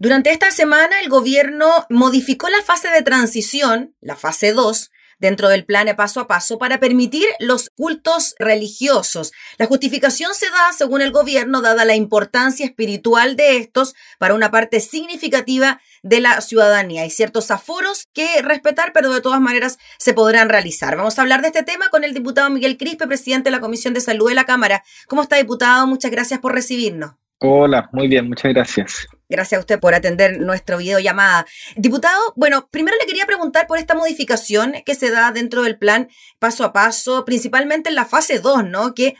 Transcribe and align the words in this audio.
Durante 0.00 0.30
esta 0.30 0.52
semana 0.52 1.00
el 1.02 1.08
gobierno 1.08 1.66
modificó 1.90 2.48
la 2.48 2.62
fase 2.62 2.88
de 2.88 3.02
transición, 3.02 3.96
la 4.00 4.14
fase 4.14 4.52
2, 4.52 4.92
dentro 5.18 5.48
del 5.48 5.64
plan 5.64 5.88
paso 5.96 6.20
a 6.20 6.28
paso 6.28 6.56
para 6.56 6.78
permitir 6.78 7.26
los 7.40 7.70
cultos 7.70 8.36
religiosos. 8.38 9.32
La 9.58 9.66
justificación 9.66 10.34
se 10.34 10.48
da, 10.50 10.72
según 10.72 11.02
el 11.02 11.10
gobierno, 11.10 11.62
dada 11.62 11.84
la 11.84 11.96
importancia 11.96 12.64
espiritual 12.64 13.34
de 13.34 13.56
estos 13.56 13.96
para 14.20 14.34
una 14.34 14.52
parte 14.52 14.78
significativa 14.78 15.80
de 16.04 16.20
la 16.20 16.40
ciudadanía. 16.42 17.02
Hay 17.02 17.10
ciertos 17.10 17.50
aforos 17.50 18.06
que 18.12 18.40
respetar, 18.42 18.92
pero 18.92 19.12
de 19.12 19.20
todas 19.20 19.40
maneras 19.40 19.78
se 19.98 20.14
podrán 20.14 20.48
realizar. 20.48 20.96
Vamos 20.96 21.18
a 21.18 21.22
hablar 21.22 21.42
de 21.42 21.48
este 21.48 21.64
tema 21.64 21.88
con 21.88 22.04
el 22.04 22.14
diputado 22.14 22.50
Miguel 22.50 22.76
Crispe, 22.76 23.08
presidente 23.08 23.50
de 23.50 23.56
la 23.56 23.60
Comisión 23.60 23.94
de 23.94 24.00
Salud 24.00 24.28
de 24.28 24.36
la 24.36 24.44
Cámara. 24.44 24.84
¿Cómo 25.08 25.22
está, 25.22 25.34
diputado? 25.34 25.88
Muchas 25.88 26.12
gracias 26.12 26.38
por 26.38 26.54
recibirnos. 26.54 27.14
Hola, 27.40 27.88
muy 27.92 28.06
bien, 28.06 28.28
muchas 28.28 28.52
gracias. 28.52 29.08
Gracias 29.28 29.58
a 29.58 29.60
usted 29.60 29.78
por 29.78 29.94
atender 29.94 30.40
nuestro 30.40 30.78
videollamada. 30.78 31.46
Diputado, 31.76 32.18
bueno, 32.36 32.68
primero 32.70 32.96
le 32.98 33.06
quería 33.06 33.26
preguntar 33.26 33.66
por 33.66 33.78
esta 33.78 33.94
modificación 33.94 34.74
que 34.86 34.94
se 34.94 35.10
da 35.10 35.32
dentro 35.32 35.62
del 35.62 35.78
plan 35.78 36.08
paso 36.38 36.64
a 36.64 36.72
paso, 36.72 37.24
principalmente 37.24 37.90
en 37.90 37.94
la 37.94 38.06
fase 38.06 38.38
2, 38.38 38.64
¿no? 38.64 38.94
Que 38.94 39.16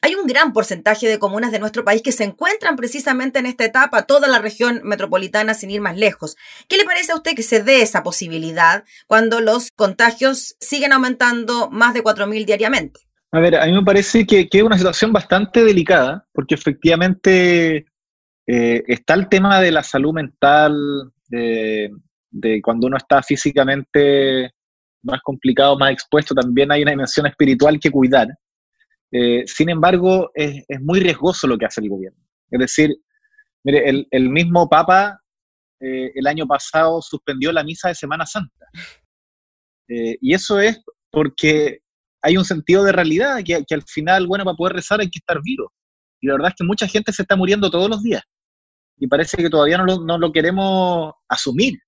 hay 0.00 0.14
un 0.14 0.26
gran 0.26 0.52
porcentaje 0.52 1.08
de 1.08 1.18
comunas 1.18 1.50
de 1.50 1.58
nuestro 1.58 1.84
país 1.84 2.02
que 2.02 2.12
se 2.12 2.24
encuentran 2.24 2.76
precisamente 2.76 3.40
en 3.40 3.46
esta 3.46 3.64
etapa, 3.64 4.02
toda 4.02 4.28
la 4.28 4.38
región 4.38 4.80
metropolitana 4.84 5.54
sin 5.54 5.70
ir 5.70 5.80
más 5.80 5.96
lejos. 5.96 6.36
¿Qué 6.68 6.76
le 6.76 6.84
parece 6.84 7.12
a 7.12 7.16
usted 7.16 7.34
que 7.34 7.42
se 7.42 7.62
dé 7.62 7.82
esa 7.82 8.04
posibilidad 8.04 8.84
cuando 9.06 9.40
los 9.40 9.70
contagios 9.74 10.54
siguen 10.60 10.92
aumentando 10.92 11.68
más 11.70 11.94
de 11.94 12.04
4.000 12.04 12.44
diariamente? 12.44 13.00
A 13.32 13.40
ver, 13.40 13.56
a 13.56 13.66
mí 13.66 13.72
me 13.72 13.82
parece 13.82 14.24
que, 14.24 14.48
que 14.48 14.58
es 14.58 14.64
una 14.64 14.78
situación 14.78 15.12
bastante 15.12 15.62
delicada, 15.62 16.26
porque 16.32 16.54
efectivamente 16.54 17.87
eh, 18.50 18.82
está 18.86 19.12
el 19.12 19.28
tema 19.28 19.60
de 19.60 19.70
la 19.70 19.82
salud 19.82 20.14
mental, 20.14 21.12
de, 21.28 21.90
cuando 22.62 22.86
uno 22.86 22.96
está 22.96 23.22
físicamente 23.22 24.52
más 25.02 25.20
complicado, 25.22 25.78
más 25.78 25.92
expuesto, 25.92 26.34
también 26.34 26.72
hay 26.72 26.80
una 26.80 26.92
dimensión 26.92 27.26
espiritual 27.26 27.78
que 27.78 27.90
cuidar. 27.90 28.28
Eh, 29.12 29.44
sin 29.46 29.68
embargo, 29.68 30.30
es, 30.34 30.64
muy 30.80 31.00
riesgoso 31.00 31.46
lo 31.46 31.58
que 31.58 31.66
hace 31.66 31.82
el 31.82 31.90
gobierno. 31.90 32.18
Es 32.50 32.58
decir, 32.58 32.96
mire, 33.64 34.06
el, 34.10 34.30
mismo 34.30 34.66
Papa 34.66 35.20
eh, 35.78 36.10
el 36.14 36.26
año 36.26 36.46
pasado 36.46 37.02
suspendió 37.02 37.52
la 37.52 37.62
misa 37.64 37.88
de 37.88 37.94
Semana 37.94 38.24
Santa. 38.24 38.66
y 39.88 40.32
eso 40.32 40.58
es 40.58 40.82
porque 41.10 41.80
hay 42.22 42.38
un 42.38 42.46
sentido 42.46 42.82
de 42.82 42.92
realidad, 42.92 43.42
que, 43.44 43.62
que, 43.66 43.74
al 43.74 43.82
final, 43.82 44.26
bueno, 44.26 44.44
para 44.44 44.56
poder 44.56 44.76
rezar 44.76 45.00
hay 45.00 45.10
que 45.10 45.18
estar 45.18 45.38
vivo. 45.42 45.70
Y 46.20 46.28
la 46.28 46.32
verdad 46.34 46.48
es 46.48 46.54
que 46.56 46.64
mucha 46.64 46.88
gente 46.88 47.12
se 47.12 47.22
está 47.22 47.36
muriendo 47.36 47.70
todos 47.70 47.90
los 47.90 48.02
días 48.02 48.22
y 48.98 49.06
parece 49.06 49.36
que 49.36 49.50
todavía 49.50 49.78
no 49.78 50.18
lo, 50.18 50.32
queremos 50.32 51.12
asumir. 51.28 51.78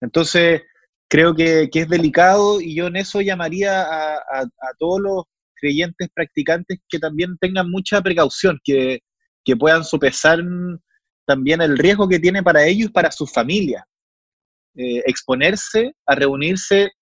Entonces, 0.00 0.62
creo 1.08 1.34
que, 1.34 1.70
es 1.72 1.88
delicado 1.88 2.60
y 2.60 2.74
yo 2.74 2.86
en 2.88 2.96
eso 2.96 3.20
llamaría 3.20 3.82
a, 3.82 4.48
todos 4.78 5.00
los 5.00 5.24
creyentes 5.54 6.08
practicantes 6.12 6.80
que 6.88 6.98
también 6.98 7.36
tengan 7.38 7.70
mucha 7.70 8.00
precaución, 8.00 8.58
que, 8.64 9.00
que, 9.44 9.56
puedan 9.56 9.84
sopesar 9.84 10.40
también 11.24 11.60
el 11.60 11.78
riesgo 11.78 12.08
que 12.08 12.18
tiene 12.18 12.42
para 12.42 12.64
ellos 12.64 12.88
y 12.90 12.92
para 12.92 13.12
sus 13.12 13.32
familias. 13.32 13.84
Eh, 14.74 15.02
exponerse 15.06 15.94
a 16.06 16.14
reunirse 16.14 16.92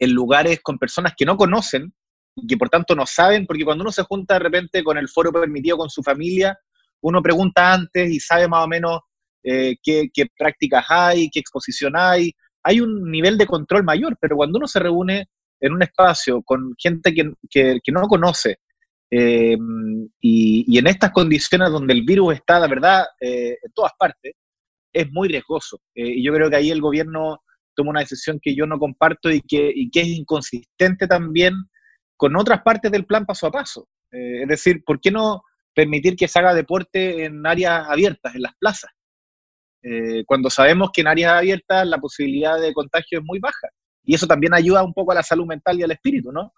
en 0.00 0.12
lugares 0.12 0.60
con 0.60 0.78
personas 0.78 1.12
que 1.16 1.24
no 1.24 1.36
conocen 1.36 1.94
y 2.34 2.46
que 2.46 2.56
por 2.56 2.68
tanto 2.68 2.94
no 2.94 3.06
saben, 3.06 3.46
porque 3.46 3.64
cuando 3.64 3.82
uno 3.82 3.92
se 3.92 4.02
junta 4.02 4.34
de 4.34 4.40
repente 4.40 4.82
con 4.82 4.98
el 4.98 5.08
foro 5.08 5.32
permitido 5.32 5.78
con 5.78 5.90
su 5.90 6.02
familia, 6.02 6.58
uno 7.00 7.22
pregunta 7.22 7.72
antes 7.72 8.10
y 8.10 8.20
sabe 8.20 8.48
más 8.48 8.64
o 8.64 8.68
menos 8.68 9.00
eh, 9.42 9.76
qué, 9.82 10.26
prácticas 10.36 10.84
hay, 10.88 11.30
qué 11.30 11.40
exposición 11.40 11.94
hay. 11.96 12.32
Hay 12.62 12.80
un 12.80 13.10
nivel 13.10 13.38
de 13.38 13.46
control 13.46 13.84
mayor, 13.84 14.16
pero 14.20 14.36
cuando 14.36 14.58
uno 14.58 14.66
se 14.66 14.80
reúne 14.80 15.26
en 15.60 15.72
un 15.72 15.82
espacio 15.82 16.42
con 16.42 16.74
gente 16.76 17.14
que, 17.14 17.80
no 17.92 18.02
conoce 18.02 18.58
eh, 19.10 19.56
y, 20.20 20.78
en 20.78 20.86
estas 20.86 21.12
condiciones 21.12 21.70
donde 21.70 21.94
el 21.94 22.02
virus 22.02 22.34
está, 22.34 22.60
la 22.60 22.68
verdad, 22.68 23.06
eh, 23.20 23.56
en 23.62 23.72
todas 23.72 23.92
partes, 23.98 24.34
es 24.92 25.10
muy 25.12 25.28
riesgoso. 25.28 25.80
y 25.94 26.24
yo 26.24 26.32
creo 26.32 26.50
que 26.50 26.56
ahí 26.56 26.70
el 26.70 26.80
gobierno 26.80 27.42
toma 27.74 27.90
una 27.90 28.00
decisión 28.00 28.40
que 28.42 28.54
yo 28.54 28.66
no 28.66 28.78
comparto 28.78 29.30
y 29.30 29.40
que, 29.40 29.70
y 29.72 29.90
que 29.90 30.00
es 30.00 30.08
inconsistente 30.08 31.06
también 31.06 31.54
con 32.16 32.36
otras 32.36 32.62
partes 32.62 32.90
del 32.90 33.06
plan 33.06 33.24
paso 33.24 33.46
a 33.46 33.50
paso. 33.50 33.88
es 34.10 34.48
decir, 34.48 34.82
¿por 34.84 35.00
qué 35.00 35.10
no 35.10 35.42
permitir 35.78 36.16
que 36.16 36.26
se 36.26 36.40
haga 36.40 36.54
deporte 36.54 37.24
en 37.24 37.46
áreas 37.46 37.88
abiertas, 37.88 38.34
en 38.34 38.42
las 38.42 38.52
plazas, 38.58 38.90
eh, 39.84 40.24
cuando 40.26 40.50
sabemos 40.50 40.90
que 40.92 41.02
en 41.02 41.06
áreas 41.06 41.34
abiertas 41.34 41.86
la 41.86 41.98
posibilidad 41.98 42.60
de 42.60 42.72
contagio 42.72 43.20
es 43.20 43.24
muy 43.24 43.38
baja. 43.38 43.68
Y 44.02 44.16
eso 44.16 44.26
también 44.26 44.54
ayuda 44.54 44.82
un 44.82 44.92
poco 44.92 45.12
a 45.12 45.14
la 45.14 45.22
salud 45.22 45.46
mental 45.46 45.78
y 45.78 45.84
al 45.84 45.92
espíritu, 45.92 46.32
¿no? 46.32 46.52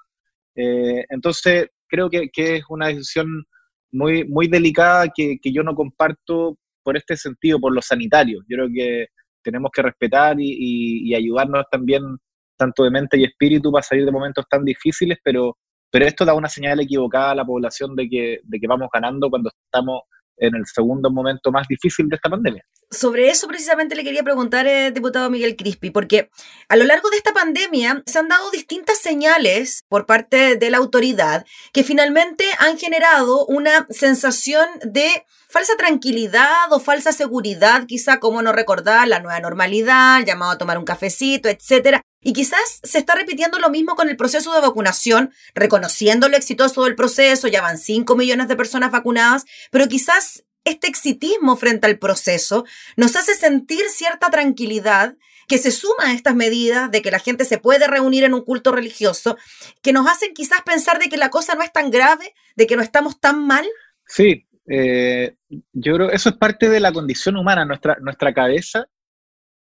Eh, 0.56 1.04
entonces, 1.10 1.68
creo 1.86 2.08
que, 2.08 2.30
es 2.34 2.62
una 2.70 2.86
decisión 2.86 3.44
muy, 3.92 4.24
muy 4.24 4.48
delicada 4.48 5.10
que, 5.14 5.38
yo 5.44 5.62
no 5.62 5.74
comparto 5.74 6.56
por 6.82 6.96
este 6.96 7.14
sentido, 7.14 7.60
por 7.60 7.74
lo 7.74 7.82
sanitario. 7.82 8.40
Yo 8.48 8.56
creo 8.56 8.68
que 8.74 9.08
tenemos 9.44 9.70
que 9.70 9.82
respetar 9.82 10.40
y, 10.40 11.10
y 11.10 11.14
ayudarnos 11.14 11.66
también, 11.70 12.02
tanto 12.56 12.84
de 12.84 12.90
mente 12.90 13.18
y 13.18 13.24
espíritu, 13.24 13.70
para 13.70 13.82
salir 13.82 14.06
de 14.06 14.12
momentos 14.12 14.46
tan 14.48 14.64
difíciles, 14.64 15.18
pero, 15.22 15.58
pero 15.90 16.06
esto 16.06 16.24
da 16.24 16.34
una 16.34 16.48
señal 16.48 16.80
equivocada 16.80 17.32
a 17.32 17.34
la 17.34 17.44
población 17.44 17.96
de 17.96 18.08
que, 18.08 18.40
de 18.42 18.60
que 18.60 18.66
vamos 18.66 18.88
ganando 18.92 19.28
cuando 19.28 19.50
estamos 19.50 20.02
en 20.40 20.54
el 20.54 20.66
segundo 20.66 21.10
momento 21.10 21.52
más 21.52 21.68
difícil 21.68 22.08
de 22.08 22.16
esta 22.16 22.30
pandemia. 22.30 22.64
Sobre 22.90 23.28
eso 23.28 23.46
precisamente 23.46 23.94
le 23.94 24.02
quería 24.02 24.24
preguntar, 24.24 24.66
eh, 24.66 24.90
diputado 24.90 25.30
Miguel 25.30 25.54
Crispi, 25.54 25.90
porque 25.90 26.30
a 26.68 26.76
lo 26.76 26.84
largo 26.84 27.08
de 27.10 27.18
esta 27.18 27.32
pandemia 27.32 28.02
se 28.06 28.18
han 28.18 28.26
dado 28.26 28.50
distintas 28.50 28.98
señales 28.98 29.84
por 29.88 30.06
parte 30.06 30.56
de 30.56 30.70
la 30.70 30.78
autoridad 30.78 31.46
que 31.72 31.84
finalmente 31.84 32.44
han 32.58 32.78
generado 32.78 33.46
una 33.46 33.86
sensación 33.90 34.66
de 34.82 35.24
falsa 35.48 35.74
tranquilidad 35.76 36.72
o 36.72 36.80
falsa 36.80 37.12
seguridad, 37.12 37.86
quizá 37.86 38.18
como 38.18 38.42
no 38.42 38.52
recordar 38.52 39.06
la 39.06 39.20
nueva 39.20 39.38
normalidad, 39.38 40.24
llamado 40.24 40.52
a 40.52 40.58
tomar 40.58 40.78
un 40.78 40.84
cafecito, 40.84 41.48
etcétera. 41.48 42.02
Y 42.22 42.32
quizás 42.32 42.80
se 42.82 42.98
está 42.98 43.14
repitiendo 43.14 43.58
lo 43.58 43.70
mismo 43.70 43.94
con 43.96 44.08
el 44.08 44.16
proceso 44.16 44.52
de 44.54 44.60
vacunación, 44.60 45.32
reconociendo 45.54 46.28
lo 46.28 46.36
exitoso 46.36 46.84
del 46.84 46.94
proceso, 46.94 47.48
ya 47.48 47.62
van 47.62 47.78
5 47.78 48.14
millones 48.16 48.48
de 48.48 48.56
personas 48.56 48.90
vacunadas, 48.90 49.46
pero 49.70 49.88
quizás 49.88 50.44
este 50.64 50.88
exitismo 50.88 51.56
frente 51.56 51.86
al 51.86 51.98
proceso 51.98 52.64
nos 52.96 53.16
hace 53.16 53.34
sentir 53.34 53.86
cierta 53.88 54.30
tranquilidad 54.30 55.16
que 55.48 55.58
se 55.58 55.72
suma 55.72 56.04
a 56.04 56.12
estas 56.12 56.36
medidas 56.36 56.90
de 56.90 57.02
que 57.02 57.10
la 57.10 57.18
gente 57.18 57.44
se 57.44 57.58
puede 57.58 57.88
reunir 57.88 58.22
en 58.22 58.34
un 58.34 58.44
culto 58.44 58.70
religioso, 58.70 59.36
que 59.82 59.92
nos 59.92 60.06
hacen 60.06 60.32
quizás 60.32 60.62
pensar 60.62 61.00
de 61.00 61.08
que 61.08 61.16
la 61.16 61.30
cosa 61.30 61.56
no 61.56 61.62
es 61.62 61.72
tan 61.72 61.90
grave, 61.90 62.34
de 62.54 62.66
que 62.68 62.76
no 62.76 62.82
estamos 62.82 63.18
tan 63.18 63.46
mal. 63.46 63.66
Sí, 64.06 64.46
eh, 64.68 65.34
yo 65.72 65.94
creo 65.94 66.10
eso 66.10 66.28
es 66.28 66.36
parte 66.36 66.68
de 66.68 66.78
la 66.78 66.92
condición 66.92 67.36
humana. 67.36 67.64
Nuestra, 67.64 67.96
nuestra 68.00 68.32
cabeza 68.32 68.86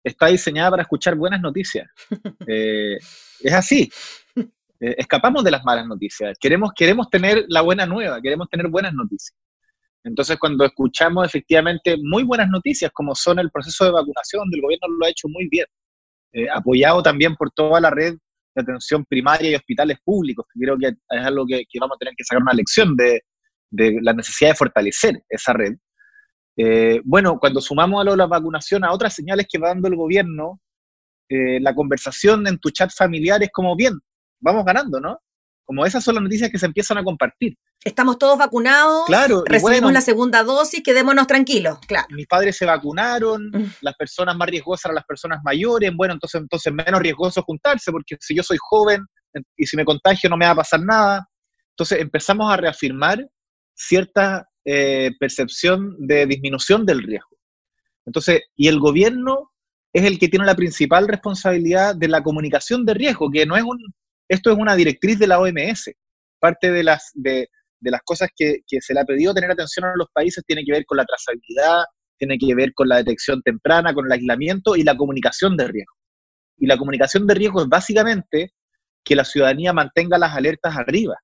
está 0.04 0.26
diseñada 0.26 0.70
para 0.70 0.82
escuchar 0.82 1.16
buenas 1.16 1.40
noticias. 1.40 1.88
Eh, 2.46 2.96
es 3.40 3.52
así. 3.52 3.90
Eh, 4.36 4.94
escapamos 4.98 5.42
de 5.42 5.50
las 5.50 5.64
malas 5.64 5.86
noticias. 5.86 6.36
Queremos, 6.38 6.72
queremos 6.76 7.08
tener 7.08 7.46
la 7.48 7.62
buena 7.62 7.86
nueva, 7.86 8.20
queremos 8.20 8.48
tener 8.50 8.68
buenas 8.68 8.92
noticias. 8.92 9.34
Entonces, 10.04 10.36
cuando 10.38 10.64
escuchamos 10.64 11.26
efectivamente 11.26 11.96
muy 12.02 12.22
buenas 12.22 12.48
noticias, 12.50 12.90
como 12.92 13.14
son 13.14 13.38
el 13.38 13.50
proceso 13.50 13.86
de 13.86 13.92
vacunación, 13.92 14.50
del 14.50 14.60
gobierno 14.60 14.88
lo 14.88 15.06
ha 15.06 15.08
hecho 15.08 15.28
muy 15.28 15.48
bien, 15.48 15.64
eh, 16.32 16.46
apoyado 16.52 17.02
también 17.02 17.34
por 17.36 17.50
toda 17.52 17.80
la 17.80 17.90
red 17.90 18.14
de 18.54 18.62
atención 18.62 19.04
primaria 19.06 19.50
y 19.50 19.54
hospitales 19.54 19.98
públicos, 20.04 20.44
que 20.52 20.60
creo 20.60 20.76
que 20.76 20.88
es 20.88 21.24
algo 21.24 21.46
que, 21.46 21.64
vamos 21.80 21.96
a 21.96 21.98
tener 21.98 22.14
que 22.14 22.24
sacar 22.24 22.42
una 22.42 22.52
lección 22.52 22.94
de, 22.96 23.22
de 23.70 23.98
la 24.02 24.12
necesidad 24.12 24.50
de 24.50 24.56
fortalecer 24.56 25.22
esa 25.30 25.54
red. 25.54 25.74
Eh, 26.56 27.00
bueno, 27.04 27.38
cuando 27.38 27.60
sumamos 27.60 28.00
a 28.00 28.04
lo 28.04 28.12
de 28.12 28.16
la 28.18 28.26
vacunación 28.26 28.84
a 28.84 28.92
otras 28.92 29.14
señales 29.14 29.46
que 29.50 29.58
va 29.58 29.68
dando 29.68 29.88
el 29.88 29.96
gobierno, 29.96 30.60
eh, 31.28 31.58
la 31.60 31.74
conversación 31.74 32.46
en 32.46 32.58
tu 32.58 32.70
chat 32.70 32.90
familiar 32.92 33.42
es 33.42 33.50
como, 33.52 33.74
bien, 33.74 33.98
vamos 34.40 34.64
ganando, 34.64 35.00
¿no? 35.00 35.18
Como 35.64 35.86
esas 35.86 36.04
son 36.04 36.16
las 36.16 36.22
noticias 36.24 36.50
que 36.50 36.58
se 36.58 36.66
empiezan 36.66 36.98
a 36.98 37.04
compartir. 37.04 37.56
Estamos 37.82 38.18
todos 38.18 38.38
vacunados, 38.38 39.06
claro, 39.06 39.42
recibimos 39.46 39.92
la 39.92 40.00
segunda 40.00 40.42
dosis, 40.42 40.82
quedémonos 40.82 41.26
tranquilos, 41.26 41.78
claro. 41.86 42.06
Mis 42.10 42.26
padres 42.26 42.56
se 42.56 42.66
vacunaron, 42.66 43.48
mm. 43.48 43.72
las 43.80 43.94
personas 43.94 44.36
más 44.36 44.48
riesgosas 44.48 44.86
eran 44.86 44.96
las 44.96 45.04
personas 45.04 45.40
mayores, 45.42 45.90
bueno, 45.94 46.14
entonces, 46.14 46.40
entonces 46.40 46.72
menos 46.72 47.00
riesgoso 47.00 47.42
juntarse, 47.42 47.90
porque 47.90 48.16
si 48.20 48.34
yo 48.34 48.42
soy 48.42 48.58
joven 48.60 49.04
y 49.56 49.66
si 49.66 49.76
me 49.76 49.84
contagio 49.84 50.30
no 50.30 50.36
me 50.36 50.46
va 50.46 50.52
a 50.52 50.56
pasar 50.56 50.80
nada. 50.80 51.28
Entonces 51.70 52.00
empezamos 52.00 52.52
a 52.52 52.56
reafirmar 52.56 53.26
cierta 53.74 54.48
eh, 54.64 55.10
percepción 55.18 55.96
de 55.98 56.26
disminución 56.26 56.86
del 56.86 57.02
riesgo. 57.02 57.36
Entonces, 58.06 58.42
y 58.56 58.68
el 58.68 58.78
gobierno 58.78 59.50
es 59.92 60.04
el 60.04 60.18
que 60.18 60.28
tiene 60.28 60.44
la 60.44 60.56
principal 60.56 61.06
responsabilidad 61.06 61.94
de 61.94 62.08
la 62.08 62.22
comunicación 62.22 62.84
de 62.84 62.94
riesgo, 62.94 63.30
que 63.30 63.46
no 63.46 63.56
es 63.56 63.62
un, 63.62 63.78
esto 64.28 64.50
es 64.50 64.58
una 64.58 64.74
directriz 64.74 65.18
de 65.18 65.26
la 65.26 65.38
OMS. 65.38 65.90
Parte 66.40 66.70
de 66.70 66.82
las, 66.82 67.10
de, 67.14 67.48
las 67.80 68.02
cosas 68.02 68.28
que, 68.36 68.60
se 68.66 68.92
le 68.94 69.00
ha 69.00 69.04
pedido 69.04 69.32
tener 69.32 69.50
atención 69.50 69.86
a 69.86 69.92
los 69.96 70.08
países 70.12 70.42
tiene 70.46 70.64
que 70.64 70.72
ver 70.72 70.84
con 70.84 70.96
la 70.96 71.04
trazabilidad, 71.04 71.84
tiene 72.18 72.38
que 72.38 72.54
ver 72.54 72.72
con 72.74 72.88
la 72.88 72.96
detección 72.96 73.40
temprana, 73.42 73.94
con 73.94 74.06
el 74.06 74.12
aislamiento 74.12 74.76
y 74.76 74.82
la 74.82 74.96
comunicación 74.96 75.56
de 75.56 75.68
riesgo. 75.68 75.94
Y 76.58 76.66
la 76.66 76.76
comunicación 76.76 77.26
de 77.26 77.34
riesgo 77.34 77.62
es 77.62 77.68
básicamente 77.68 78.52
que 79.04 79.16
la 79.16 79.24
ciudadanía 79.24 79.72
mantenga 79.72 80.18
las 80.18 80.34
alertas 80.34 80.76
arriba. 80.76 81.16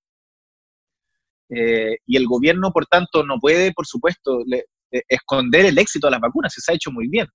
Eh, 1.54 1.96
y 2.06 2.16
el 2.16 2.26
gobierno, 2.26 2.70
por 2.72 2.86
tanto, 2.86 3.24
no 3.24 3.38
puede, 3.38 3.72
por 3.72 3.86
supuesto, 3.86 4.40
eh, 4.52 4.64
esconder 5.08 5.66
el 5.66 5.78
éxito 5.78 6.06
de 6.06 6.12
las 6.12 6.20
vacunas, 6.20 6.54
se 6.56 6.72
ha 6.72 6.74
hecho 6.74 6.90
muy 6.92 7.08
bien, 7.08 7.26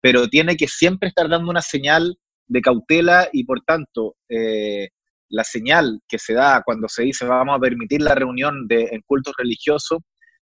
pero 0.00 0.28
tiene 0.28 0.56
que 0.56 0.66
siempre 0.68 1.08
estar 1.08 1.28
dando 1.28 1.50
una 1.50 1.62
señal 1.62 2.16
de 2.48 2.60
cautela 2.60 3.28
y, 3.32 3.44
por 3.44 3.60
tanto, 3.62 4.16
eh, 4.28 4.88
la 5.28 5.44
señal 5.44 6.00
que 6.08 6.18
se 6.18 6.34
da 6.34 6.62
cuando 6.64 6.88
se 6.88 7.02
dice 7.02 7.26
vamos 7.26 7.56
a 7.56 7.60
permitir 7.60 8.00
la 8.00 8.14
reunión 8.14 8.68
de, 8.68 8.84
en 8.92 9.02
cultos 9.06 9.34
religiosos 9.36 9.98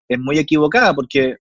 es 0.08 0.18
muy 0.18 0.38
equivocada 0.38 0.92
porque 0.92 1.36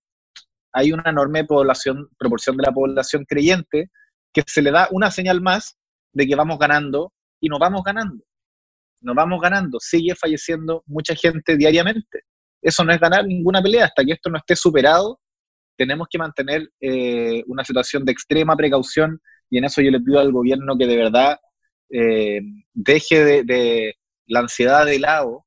hay 0.74 0.92
una 0.92 1.10
enorme 1.10 1.44
población, 1.46 2.08
proporción 2.18 2.56
de 2.58 2.64
la 2.64 2.72
población 2.72 3.26
creyente 3.28 3.90
que 4.34 4.44
se 4.46 4.62
le 4.62 4.72
da 4.72 4.88
una 4.92 5.12
señal 5.12 5.42
más 5.42 5.78
de 6.14 6.28
que 6.28 6.36
vamos 6.36 6.60
ganando 6.60 7.12
y 7.42 7.50
no 7.50 7.58
vamos 7.60 7.84
ganando. 7.84 8.24
No 9.02 9.14
vamos 9.14 9.42
ganando, 9.42 9.80
sigue 9.80 10.16
falleciendo 10.16 10.84
mucha 10.86 11.16
gente 11.16 11.58
diariamente. 11.58 12.22
Eso 12.62 12.84
no 12.84 12.94
es 12.94 13.00
ganar 13.00 13.26
ninguna 13.26 13.62
pelea. 13.62 13.86
Hasta 13.86 14.06
que 14.06 14.14
esto 14.14 14.30
no 14.30 14.38
esté 14.38 14.56
superado, 14.56 15.20
tenemos 15.78 16.08
que 16.10 16.20
mantener 16.20 16.70
eh, 16.80 17.44
una 17.48 17.66
situación 17.66 18.06
de 18.06 18.12
extrema 18.12 18.56
precaución 18.56 19.20
y 19.50 19.58
en 19.58 19.66
eso 19.66 19.82
yo 19.82 19.92
le 19.92 20.00
pido 20.00 20.20
al 20.20 20.32
gobierno 20.32 20.78
que 20.78 20.86
de 20.86 20.96
verdad 20.96 21.40
eh, 21.90 22.40
deje 22.74 23.44
de, 23.44 23.96
la 24.28 24.42
ansiedad 24.42 24.86
de 24.86 25.00
lado. 25.00 25.46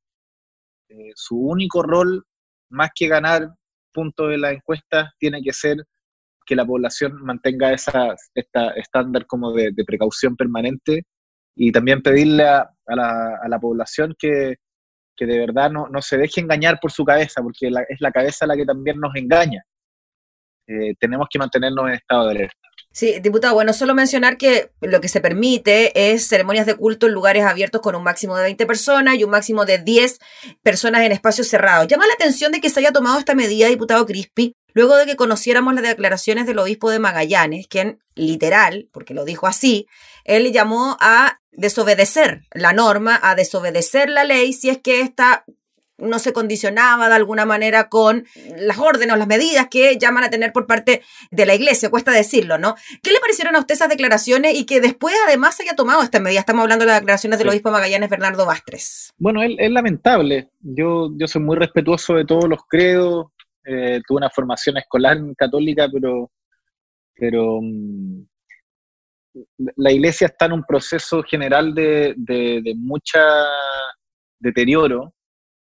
Eh, 0.88 1.12
su 1.14 1.38
único 1.38 1.82
rol, 1.82 2.24
más 2.68 2.90
que 2.94 3.08
ganar 3.08 3.48
puntos 3.92 4.28
de 4.28 4.38
la 4.38 4.50
encuesta, 4.50 5.14
tiene 5.18 5.40
que 5.42 5.52
ser 5.52 5.78
que 6.44 6.56
la 6.56 6.66
población 6.66 7.14
mantenga 7.22 7.72
esa 7.72 8.14
esta 8.34 8.70
estándar 8.72 9.26
como 9.26 9.52
de, 9.52 9.72
precaución 9.86 10.36
permanente 10.36 11.04
y 11.56 11.72
también 11.72 12.02
pedirle 12.02 12.44
a, 12.44 12.68
la, 12.86 13.58
población 13.60 14.14
que, 14.18 14.56
de 15.18 15.38
verdad 15.38 15.70
no, 15.70 16.02
se 16.02 16.16
deje 16.16 16.40
engañar 16.40 16.78
por 16.80 16.90
su 16.92 17.04
cabeza, 17.04 17.42
porque 17.42 17.68
es 17.88 18.00
la 18.00 18.12
cabeza 18.12 18.46
la 18.46 18.56
que 18.56 18.64
también 18.64 18.98
nos 18.98 19.14
engaña. 19.16 19.62
Eh, 20.66 20.94
tenemos 20.98 21.26
que 21.30 21.38
mantenernos 21.38 21.88
en 21.88 21.94
estado 21.94 22.24
de 22.26 22.30
alerta. 22.30 22.64
Sí, 22.90 23.18
diputado, 23.20 23.54
bueno, 23.54 23.72
solo 23.72 23.92
mencionar 23.92 24.38
que 24.38 24.70
lo 24.80 25.00
que 25.00 25.08
se 25.08 25.20
permite 25.20 26.12
es 26.12 26.28
ceremonias 26.28 26.64
de 26.64 26.76
culto 26.76 27.06
en 27.06 27.12
lugares 27.12 27.44
abiertos 27.44 27.80
con 27.80 27.96
un 27.96 28.04
máximo 28.04 28.36
de 28.36 28.44
20 28.44 28.66
personas 28.66 29.16
y 29.16 29.24
un 29.24 29.30
máximo 29.30 29.64
de 29.64 29.78
10 29.78 30.20
personas 30.62 31.02
en 31.02 31.10
espacios 31.10 31.48
cerrados. 31.48 31.88
Llama 31.88 32.06
la 32.06 32.14
atención 32.14 32.52
de 32.52 32.60
que 32.60 32.70
se 32.70 32.80
haya 32.80 32.92
tomado 32.92 33.18
esta 33.18 33.34
medida, 33.34 33.66
diputado 33.66 34.06
Crispi, 34.06 34.54
luego 34.74 34.96
de 34.96 35.06
que 35.06 35.16
conociéramos 35.16 35.74
las 35.74 35.84
declaraciones 35.84 36.46
del 36.46 36.58
obispo 36.58 36.90
de 36.90 36.98
Magallanes, 36.98 37.66
quien 37.66 38.00
literal, 38.14 38.88
porque 38.92 39.14
lo 39.14 39.24
dijo 39.24 39.46
así, 39.46 39.86
él 40.24 40.52
llamó 40.52 40.96
a 41.00 41.40
desobedecer 41.52 42.42
la 42.52 42.72
norma, 42.72 43.18
a 43.22 43.34
desobedecer 43.34 44.10
la 44.10 44.24
ley 44.24 44.52
si 44.52 44.68
es 44.68 44.78
que 44.78 45.00
esta 45.00 45.44
no 45.96 46.18
se 46.18 46.32
condicionaba 46.32 47.08
de 47.08 47.14
alguna 47.14 47.44
manera 47.44 47.88
con 47.88 48.26
las 48.58 48.78
órdenes 48.78 49.14
o 49.14 49.16
las 49.16 49.28
medidas 49.28 49.68
que 49.70 49.96
llaman 49.96 50.24
a 50.24 50.30
tener 50.30 50.52
por 50.52 50.66
parte 50.66 51.02
de 51.30 51.46
la 51.46 51.54
iglesia, 51.54 51.90
cuesta 51.90 52.10
decirlo, 52.10 52.58
¿no? 52.58 52.74
¿Qué 53.02 53.12
le 53.12 53.20
parecieron 53.20 53.54
a 53.56 53.60
usted 53.60 53.74
esas 53.74 53.88
declaraciones 53.88 54.54
y 54.54 54.66
que 54.66 54.80
después 54.80 55.14
además 55.26 55.54
se 55.54 55.62
haya 55.62 55.76
tomado 55.76 56.02
esta 56.02 56.20
medida? 56.20 56.40
Estamos 56.40 56.62
hablando 56.62 56.84
de 56.84 56.90
las 56.90 57.00
declaraciones 57.00 57.38
del 57.38 57.48
obispo 57.48 57.70
Magallanes 57.70 58.10
Bernardo 58.10 58.44
Bastres. 58.44 59.12
Bueno, 59.18 59.42
es, 59.42 59.70
lamentable. 59.70 60.50
Yo, 60.60 61.10
yo 61.16 61.28
soy 61.28 61.42
muy 61.42 61.56
respetuoso 61.56 62.14
de 62.14 62.24
todos 62.24 62.48
los 62.48 62.60
credos, 62.68 63.26
eh, 63.64 64.00
tuve 64.06 64.18
una 64.18 64.30
formación 64.30 64.76
escolar 64.76 65.18
católica, 65.36 65.88
pero, 65.92 66.30
pero 67.14 67.60
mm, 67.62 68.26
la 69.76 69.92
iglesia 69.92 70.26
está 70.26 70.46
en 70.46 70.52
un 70.52 70.64
proceso 70.64 71.22
general 71.22 71.74
de, 71.74 72.14
de, 72.16 72.74
mucha 72.76 73.20
deterioro 74.38 75.14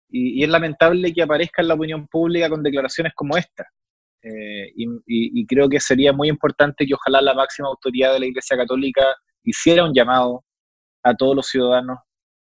y, 0.09 0.43
es 0.43 0.49
lamentable 0.49 1.13
que 1.13 1.23
aparezca 1.23 1.61
en 1.61 1.69
la 1.69 1.75
opinión 1.75 2.07
pública 2.07 2.49
con 2.49 2.63
declaraciones 2.63 3.13
como 3.15 3.37
esta. 3.37 3.65
Eh, 4.23 4.71
y, 4.75 5.45
creo 5.45 5.69
que 5.69 5.79
sería 5.79 6.11
muy 6.11 6.29
importante 6.29 6.85
que 6.85 6.95
ojalá 6.95 7.21
la 7.21 7.35
máxima 7.35 7.67
autoridad 7.67 8.13
de 8.13 8.19
la 8.21 8.25
Iglesia 8.25 8.57
Católica 8.57 9.15
hiciera 9.43 9.83
un 9.83 9.93
llamado 9.93 10.43
a 11.03 11.13
todos 11.13 11.35
los 11.35 11.47
ciudadanos 11.47 11.99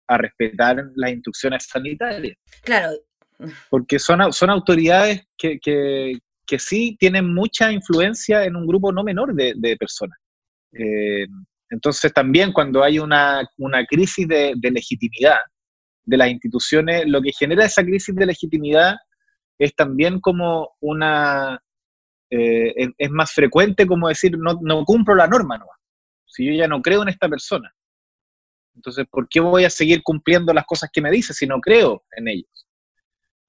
a 0.06 0.19
respetar 0.19 0.85
las 0.95 1.11
instrucciones 1.11 1.67
sanitarias. 1.69 2.37
Claro. 2.62 2.93
Porque 3.70 3.99
son, 3.99 4.32
son 4.32 4.50
autoridades 4.50 5.26
que, 5.37 5.58
que, 5.58 6.19
que 6.46 6.58
sí 6.58 6.96
tienen 6.99 7.32
mucha 7.32 7.73
influencia 7.73 8.44
en 8.44 8.56
un 8.56 8.67
grupo 8.67 8.93
no 8.93 9.02
menor 9.02 9.34
de, 9.34 9.76
personas. 9.79 10.19
Eh, 10.73 11.26
entonces 11.70 12.12
también 12.12 12.52
cuando 12.52 12.82
hay 12.82 12.99
una, 12.99 13.49
una 13.58 13.84
crisis 13.84 14.29
de, 14.29 14.55
de 14.56 14.70
legitimidad, 14.70 15.38
de 16.05 16.17
las 16.17 16.29
instituciones, 16.29 17.05
lo 17.06 17.20
que 17.23 17.32
genera 17.32 17.64
esa 17.64 17.84
crisis 17.84 18.14
de 18.14 18.26
legitimidad 18.26 18.96
es 19.58 19.75
también 19.75 20.20
como 20.20 20.70
una, 20.81 21.62
eh, 22.31 22.88
es, 22.99 23.11
más 23.11 23.32
frecuente 23.32 23.87
como 23.87 24.08
decir, 24.08 24.37
no, 24.38 24.58
no 24.62 24.85
cumplo 24.85 25.14
la 25.14 25.28
norma, 25.28 25.58
no. 25.58 25.67
Si 26.26 26.46
yo 26.46 26.52
ya 26.52 26.67
no 26.67 26.81
creo 26.81 27.02
en 27.02 27.11
esta 27.11 27.28
persona. 27.28 27.73
Entonces, 28.75 29.05
¿por 29.11 29.28
qué 29.28 29.40
voy 29.40 29.64
a 29.64 29.70
seguir 29.70 30.02
cumpliendo 30.02 30.52
las 30.55 30.64
cosas 30.64 30.88
que 30.90 31.02
me 31.02 31.11
dice 31.11 31.35
si 31.35 31.46
no 31.46 31.61
creo 31.61 32.05
en 32.17 32.28
ellos? 32.28 32.67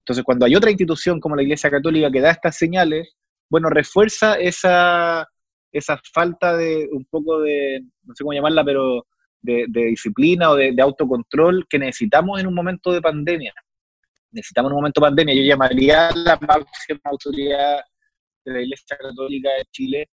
Entonces, 0.04 0.26
cuando 0.26 0.46
hay 0.46 0.56
otra 0.56 0.70
institución 0.70 1.20
como 1.22 1.36
la 1.36 1.44
Iglesia 1.44 1.70
Católica 1.70 2.12
que 2.12 2.20
da 2.20 2.32
estas 2.32 2.58
señales, 2.58 3.16
bueno, 3.50 3.70
refuerza 3.70 4.36
esa, 4.36 5.26
esa 5.72 6.00
falta 6.14 6.58
de 6.58 6.90
un 6.92 7.06
poco 7.06 7.40
de, 7.40 7.82
no 8.04 8.14
sé 8.14 8.24
cómo 8.24 8.34
llamarla, 8.34 8.66
pero 8.66 9.06
de, 9.42 9.66
disciplina 9.70 10.52
o 10.52 10.56
de, 10.56 10.76
autocontrol 10.82 11.66
que 11.70 11.80
necesitamos 11.80 12.42
en 12.42 12.48
un 12.48 12.54
momento 12.54 12.92
de 12.92 13.02
pandemia. 13.02 13.54
Necesitamos 14.32 14.72
en 14.72 14.74
un 14.74 14.80
momento 14.80 15.00
de 15.00 15.08
pandemia. 15.08 15.36
Yo 15.36 15.44
llamaría 15.44 16.10
a 16.10 16.16
la 16.16 16.36
máxima 16.36 17.00
autoridad 17.06 17.80
de 18.44 18.54
la 18.54 18.62
Iglesia 18.62 18.98
Católica 18.98 19.50
de 19.52 19.66
Chile 19.72 20.10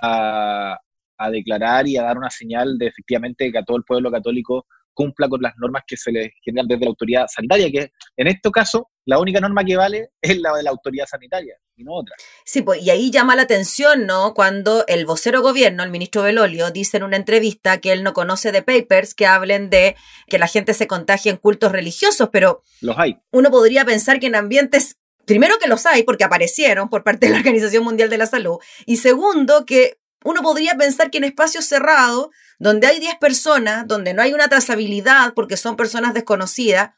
a, 0.00 0.78
a 1.18 1.30
declarar 1.30 1.86
y 1.86 1.98
a 1.98 2.02
dar 2.02 2.16
una 2.16 2.30
señal 2.30 2.78
de 2.78 2.86
efectivamente 2.86 3.52
que 3.52 3.58
a 3.58 3.64
todo 3.64 3.76
el 3.76 3.84
pueblo 3.84 4.10
católico 4.10 4.66
cumpla 4.94 5.28
con 5.28 5.42
las 5.42 5.52
normas 5.58 5.82
que 5.86 5.96
se 5.96 6.10
le 6.12 6.32
generan 6.42 6.68
desde 6.68 6.84
la 6.84 6.90
autoridad 6.90 7.26
sanitaria, 7.28 7.70
que 7.70 7.92
en 8.16 8.26
este 8.26 8.50
caso 8.50 8.90
la 9.04 9.18
única 9.18 9.40
norma 9.40 9.64
que 9.64 9.76
vale 9.76 10.10
es 10.22 10.38
la 10.38 10.54
de 10.54 10.62
la 10.62 10.70
autoridad 10.70 11.06
sanitaria 11.06 11.56
y 11.76 11.84
no 11.84 11.92
otra. 11.94 12.14
Sí, 12.44 12.62
pues, 12.62 12.82
y 12.82 12.90
ahí 12.90 13.10
llama 13.10 13.36
la 13.36 13.42
atención, 13.42 14.06
¿no? 14.06 14.32
Cuando 14.32 14.86
el 14.86 15.04
vocero 15.04 15.42
gobierno, 15.42 15.82
el 15.82 15.90
ministro 15.90 16.22
Belolio, 16.22 16.70
dice 16.70 16.96
en 16.96 17.02
una 17.02 17.16
entrevista 17.16 17.78
que 17.80 17.92
él 17.92 18.02
no 18.02 18.14
conoce 18.14 18.52
de 18.52 18.62
papers 18.62 19.14
que 19.14 19.26
hablen 19.26 19.70
de 19.70 19.96
que 20.28 20.38
la 20.38 20.46
gente 20.46 20.72
se 20.72 20.86
contagie 20.86 21.30
en 21.30 21.36
cultos 21.36 21.72
religiosos, 21.72 22.28
pero... 22.32 22.62
Los 22.80 22.96
hay. 22.98 23.18
Uno 23.32 23.50
podría 23.50 23.84
pensar 23.84 24.20
que 24.20 24.26
en 24.26 24.36
ambientes 24.36 24.98
primero 25.24 25.58
que 25.58 25.68
los 25.68 25.86
hay 25.86 26.02
porque 26.02 26.24
aparecieron 26.24 26.88
por 26.88 27.02
parte 27.02 27.26
de 27.26 27.32
la 27.32 27.38
Organización 27.38 27.82
Mundial 27.82 28.10
de 28.10 28.18
la 28.18 28.26
Salud 28.26 28.58
y 28.86 28.98
segundo 28.98 29.64
que 29.64 29.98
uno 30.24 30.42
podría 30.42 30.74
pensar 30.74 31.10
que 31.10 31.18
en 31.18 31.24
espacios 31.24 31.66
cerrados, 31.66 32.28
donde 32.58 32.86
hay 32.86 33.00
10 33.00 33.16
personas, 33.20 33.86
donde 33.86 34.14
no 34.14 34.22
hay 34.22 34.32
una 34.32 34.48
trazabilidad 34.48 35.34
porque 35.34 35.56
son 35.56 35.76
personas 35.76 36.14
desconocidas, 36.14 36.90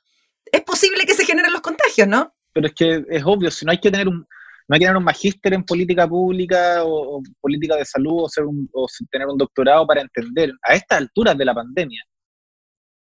es 0.52 0.60
posible 0.62 1.04
que 1.06 1.14
se 1.14 1.25
generen 1.25 1.52
los 1.52 1.62
contagios, 1.62 2.08
¿no? 2.08 2.34
Pero 2.52 2.68
es 2.68 2.75
que 2.75 3.04
es 3.08 3.22
obvio, 3.25 3.50
si 3.50 3.64
no 3.64 3.72
hay 3.72 3.80
que 3.80 3.90
tener 3.90 4.08
un, 4.08 4.26
no 4.68 4.75
hay 4.75 4.80
que 4.80 4.86
tener 4.86 4.96
un 4.96 5.04
magíster 5.04 5.54
en 5.54 5.64
política 5.64 6.08
pública 6.08 6.84
o, 6.84 7.22
política 7.40 7.76
de 7.76 7.84
salud 7.84 8.25
o, 8.25 8.28
ser 8.28 8.44
un, 8.44 8.68
o 8.72 8.86
tener 9.10 9.26
un 9.28 9.38
doctorado 9.38 9.86
para 9.86 10.00
entender 10.00 10.52
a 10.62 10.75
estas 10.75 10.98
alturas 10.98 11.36
de 11.36 11.44
la 11.44 11.54
pandemia 11.54 12.02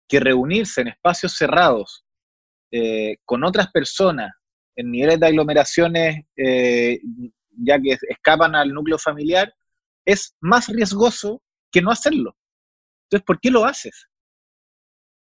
que 0.09 0.21
reunirse 0.21 0.83
en 0.83 0.89
espacios 0.89 1.35
cerrados 1.35 2.05
eh, 2.71 3.17
con 3.25 3.45
otras 3.45 3.71
personas 3.71 4.33
en 4.77 4.91
niveles 4.91 5.21
de 5.21 5.27
aglomeraciones 5.27 6.25
eh, 6.37 6.99
ya 7.57 7.81
que 7.81 7.97
escapan 8.09 8.55
al 8.55 8.71
núcleo 8.71 8.99
familiar 8.99 9.55
es 10.05 10.35
más 10.41 10.69
riesgoso 10.69 11.41
que 11.71 11.81
no 11.81 11.91
hacerlo. 11.91 12.37
Entonces, 13.05 13.25
¿por 13.25 13.41
qué 13.41 13.51
lo 13.51 13.65
haces? 13.65 14.09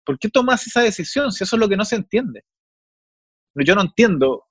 ¿Por 0.05 0.19
qué 0.19 0.29
tomas 0.29 0.65
esa 0.67 0.81
decisión 0.81 1.31
si 1.31 1.43
eso 1.43 1.55
es 1.55 1.59
lo 1.59 1.67
que 1.67 1.77
no 1.77 1.85
se 1.85 1.95
entiende? 1.95 2.43
Yo 3.55 3.73
no 3.73 3.81
entiendo, 3.81 4.45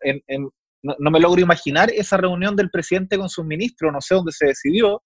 no, 0.83 1.11
me 1.11 1.21
logro 1.21 1.41
imaginar 1.41 1.91
esa 1.91 2.17
reunión 2.17 2.57
del 2.57 2.71
presidente 2.71 3.19
con 3.19 3.29
sus 3.29 3.45
ministros, 3.45 3.93
no 3.93 4.01
sé 4.01 4.15
dónde 4.15 4.33
se 4.33 4.47
decidió, 4.47 5.03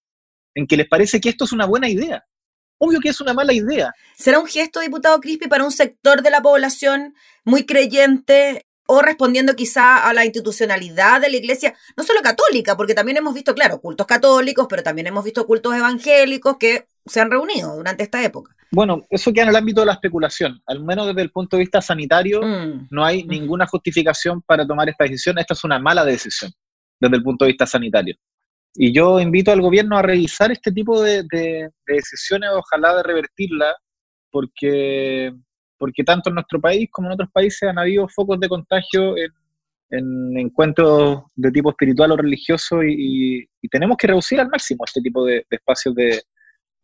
en 0.55 0.67
que 0.67 0.77
les 0.77 0.87
parece 0.87 1.19
que 1.19 1.29
esto 1.29 1.45
es 1.45 1.51
una 1.51 1.65
buena 1.65 1.89
idea. 1.89 2.23
Obvio 2.81 3.01
que 3.01 3.09
es 3.09 3.19
una 3.19 3.33
mala 3.33 3.51
idea. 3.51 3.91
¿Será 4.17 4.39
un 4.39 4.47
gesto, 4.47 4.79
diputado 4.79 5.19
Crispi, 5.19 5.49
para 5.49 5.65
un 5.65 5.71
sector 5.71 6.21
de 6.21 6.29
la 6.29 6.41
población 6.41 7.13
muy 7.43 7.65
creyente 7.65 8.68
o 8.91 9.01
respondiendo 9.03 9.55
quizá 9.55 10.09
a 10.09 10.13
la 10.13 10.25
institucionalidad 10.25 11.21
de 11.21 11.29
la 11.29 11.37
iglesia, 11.37 11.75
no 11.95 12.03
solo 12.03 12.21
católica, 12.21 12.75
porque 12.75 12.95
también 12.95 13.17
hemos 13.17 13.35
visto, 13.35 13.53
claro, 13.53 13.79
cultos 13.79 14.07
católicos, 14.07 14.65
pero 14.67 14.81
también 14.81 15.05
hemos 15.05 15.23
visto 15.23 15.45
cultos 15.45 15.75
evangélicos 15.75 16.57
que 16.57 16.87
se 17.05 17.19
han 17.19 17.29
reunido 17.29 17.75
durante 17.75 18.01
esta 18.01 18.23
época. 18.23 18.55
Bueno, 18.71 19.05
eso 19.11 19.31
queda 19.31 19.43
en 19.43 19.49
el 19.49 19.55
ámbito 19.55 19.81
de 19.81 19.87
la 19.87 19.93
especulación. 19.93 20.59
Al 20.65 20.83
menos 20.83 21.05
desde 21.05 21.21
el 21.21 21.29
punto 21.29 21.55
de 21.55 21.61
vista 21.61 21.81
sanitario, 21.81 22.41
mm. 22.41 22.87
no 22.89 23.05
hay 23.05 23.23
mm. 23.23 23.27
ninguna 23.27 23.67
justificación 23.67 24.41
para 24.41 24.65
tomar 24.65 24.89
esta 24.89 25.03
decisión. 25.03 25.37
Esta 25.37 25.53
es 25.53 25.63
una 25.63 25.77
mala 25.77 26.03
decisión. 26.03 26.51
desde 26.99 27.15
el 27.15 27.23
punto 27.23 27.45
de 27.45 27.51
vista 27.51 27.67
sanitario. 27.67 28.15
Y 28.73 28.91
yo 28.91 29.19
invito 29.19 29.51
al 29.51 29.61
gobierno 29.61 29.97
a 29.97 30.01
revisar 30.01 30.51
este 30.51 30.71
tipo 30.71 30.99
de, 31.01 31.69
decisiones, 31.85 32.49
ojalá 32.55 32.95
de 32.95 33.03
revertirla, 33.03 33.75
porque, 34.31 35.31
porque 35.79 36.03
tanto 36.03 36.29
en 36.29 36.35
nuestro 36.35 36.59
país 36.59 36.89
como 36.91 37.07
en 37.07 37.13
otros 37.13 37.29
países 37.31 37.63
han 37.67 37.79
habido 37.79 38.07
focos 38.07 38.39
de 38.39 38.49
contagio 38.49 39.15
en, 39.17 39.31
encuentros 40.37 41.23
de 41.35 41.49
tipo 41.49 41.71
espiritual 41.71 42.11
o 42.11 42.17
religioso 42.17 42.83
y, 42.83 43.49
tenemos 43.71 43.97
que 43.97 44.07
reducir 44.07 44.39
al 44.39 44.49
máximo 44.49 44.83
este 44.85 45.01
tipo 45.01 45.25
de, 45.25 45.43
espacios 45.49 45.95
de, 45.95 46.21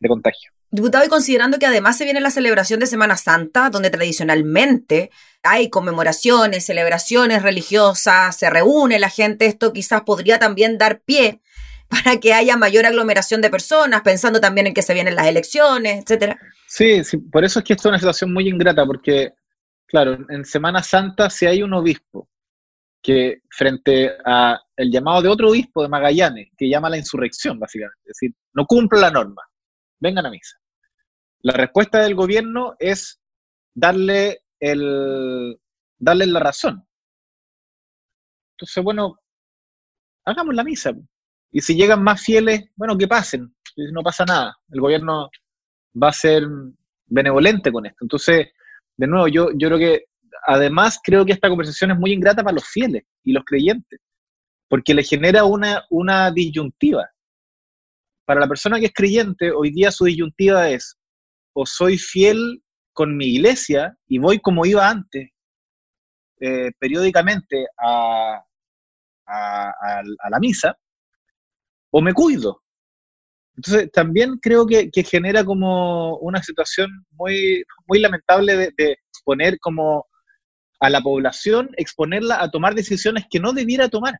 contagio. 0.08 0.52
Diputado, 0.72 1.06
y 1.06 1.08
considerando 1.08 1.58
que 1.58 1.66
además 1.66 1.98
se 1.98 2.04
viene 2.04 2.20
la 2.20 2.30
celebración 2.30 2.80
de 2.80 2.86
Semana 2.86 3.16
Santa, 3.18 3.70
donde 3.70 3.90
tradicionalmente 3.90 5.10
hay 5.42 5.70
conmemoraciones, 5.70 6.66
celebraciones 6.66 7.44
religiosas, 7.44 8.38
se 8.38 8.50
reúne 8.50 9.00
la 9.00 9.10
gente, 9.10 9.46
esto 9.46 9.74
quizás 9.74 10.02
podría 10.02 10.38
también 10.38 10.78
dar 10.78 11.02
pie 11.02 11.42
para 11.90 12.20
que 12.20 12.34
haya 12.34 12.58
mayor 12.58 12.86
aglomeración 12.86 13.42
de 13.42 13.50
personas, 13.50 14.02
pensando 14.02 14.40
también 14.40 14.68
en 14.68 14.74
que 14.74 14.82
se 14.82 14.94
vienen 14.94 15.16
las 15.16 15.28
elecciones, 15.28 16.04
etcétera. 16.04 16.40
Sí, 16.68 17.04
sí, 17.04 17.18
por 17.18 17.44
eso 17.46 17.60
es 17.60 17.66
que 17.66 17.74
esto 17.74 17.88
es 17.88 17.92
una 17.92 18.00
situación 18.00 18.34
muy 18.34 18.48
ingrata, 18.48 18.86
porque, 18.86 19.34
claro, 19.86 20.18
en 20.30 20.46
Semana 20.46 20.82
Santa 20.82 21.30
si 21.30 21.46
hay 21.46 21.62
un 21.62 21.74
obispo 21.74 22.30
que 23.02 23.42
frente 23.52 24.12
a 24.26 24.60
el 24.76 24.92
llamado 24.92 25.22
de 25.22 25.30
otro 25.30 25.50
obispo 25.50 25.84
de 25.84 25.90
Magallanes, 25.90 26.50
que 26.58 26.68
llama 26.68 26.88
a 26.88 26.92
la 26.92 26.98
insurrección, 26.98 27.60
básicamente, 27.60 28.02
es 28.06 28.18
decir, 28.20 28.36
no 28.54 28.66
cumple 28.66 29.00
la 29.00 29.12
norma, 29.12 29.44
vengan 30.00 30.26
a 30.26 30.32
misa. 30.32 30.58
La 31.42 31.54
respuesta 31.54 32.00
del 32.00 32.16
gobierno 32.16 32.76
es 32.80 33.22
darle, 33.76 34.42
el, 34.60 35.56
darle 36.00 36.26
la 36.26 36.40
razón. 36.40 36.84
Entonces, 38.54 38.84
bueno, 38.84 39.20
hagamos 40.26 40.56
la 40.56 40.64
misa. 40.64 40.92
Y 41.56 41.62
si 41.62 41.74
llegan 41.74 42.04
más 42.04 42.22
fieles, 42.22 42.66
bueno, 42.76 42.98
que 42.98 43.08
pasen. 43.08 43.56
No 43.94 44.04
pasa 44.04 44.26
nada. 44.26 44.58
El 44.70 44.82
gobierno 44.82 45.30
va 45.96 46.10
a 46.10 46.12
ser 46.12 46.44
benevolente 47.06 47.72
con 47.72 47.86
esto. 47.86 48.00
Entonces, 48.02 48.48
de 48.98 49.08
nuevo, 49.08 49.30
yo, 49.30 49.52
yo 49.56 49.70
creo 49.70 49.78
que 49.78 50.04
además 50.48 51.00
creo 51.02 51.26
que 51.26 51.32
esta 51.32 51.48
conversación 51.48 51.92
es 51.92 51.98
muy 51.98 52.12
ingrata 52.12 52.44
para 52.44 52.56
los 52.56 52.68
fieles 52.68 53.04
y 53.24 53.32
los 53.32 53.46
creyentes, 53.46 54.02
porque 54.68 54.94
le 54.94 55.02
genera 55.02 55.46
una, 55.46 55.86
una 55.92 56.30
disyuntiva. 56.30 57.10
Para 58.26 58.42
la 58.42 58.50
persona 58.50 58.78
que 58.78 58.88
es 58.88 58.94
creyente, 58.94 59.50
hoy 59.52 59.72
día 59.72 59.92
su 59.92 60.04
disyuntiva 60.04 60.70
es, 60.70 60.98
o 61.54 61.66
soy 61.66 61.98
fiel 61.98 62.62
con 62.92 63.16
mi 63.16 63.28
iglesia 63.28 63.96
y 64.10 64.18
voy 64.18 64.42
como 64.42 64.66
iba 64.66 64.90
antes, 64.90 65.30
eh, 66.42 66.72
periódicamente 66.78 67.66
a, 67.82 68.44
a, 69.26 70.04
la 70.30 70.40
misa, 70.42 70.78
o 71.98 72.02
me 72.02 72.14
cuido. 72.14 72.62
Entonces, 73.56 73.90
también 73.90 74.38
creo 74.42 74.68
que, 74.68 74.92
genera 75.10 75.46
como 75.46 76.18
una 76.18 76.44
situación 76.44 76.90
muy, 77.12 77.64
muy 77.88 78.00
lamentable 78.00 78.58
de, 78.58 78.74
de, 78.78 78.98
poner 79.24 79.58
como 79.60 80.06
a 80.82 80.90
la 80.90 81.00
población, 81.00 81.70
exponerla 81.78 82.42
a 82.42 82.52
tomar 82.52 82.76
decisiones 82.76 83.24
que 83.30 83.40
no 83.40 83.54
debiera 83.54 83.88
tomar. 83.88 84.14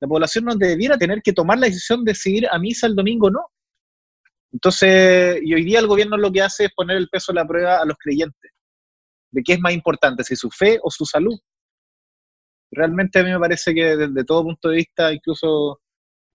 La 0.00 0.08
población 0.08 0.46
no 0.46 0.54
debiera 0.54 0.96
tener 0.96 1.20
que 1.22 1.34
tomar 1.34 1.58
la 1.58 1.66
decisión 1.66 2.02
de 2.02 2.14
seguir 2.14 2.48
a 2.50 2.58
misa 2.58 2.86
el 2.86 2.96
domingo, 2.96 3.30
no. 3.30 3.44
Entonces, 4.54 5.40
y 5.42 5.52
hoy 5.52 5.64
día 5.64 5.80
el 5.80 5.86
gobierno 5.86 6.16
lo 6.16 6.32
que 6.32 6.40
hace 6.40 6.64
es 6.64 6.72
poner 6.74 6.96
el 6.96 7.10
peso 7.10 7.30
de 7.30 7.40
la 7.40 7.46
prueba 7.46 7.82
a 7.82 7.84
los 7.84 7.98
creyentes, 7.98 8.52
de 9.32 9.42
qué 9.42 9.52
es 9.52 9.60
más 9.60 9.74
importante, 9.74 10.24
si 10.24 10.34
su 10.34 10.50
fe 10.50 10.78
o 10.82 10.90
su 10.90 11.04
salud. 11.04 11.38
Realmente 12.70 13.18
a 13.18 13.22
mí 13.22 13.30
me 13.30 13.38
parece 13.38 13.74
que 13.74 13.96
desde 13.96 14.24
todo 14.24 14.44
punto 14.44 14.70
de 14.70 14.76
vista, 14.76 15.12
incluso 15.12 15.82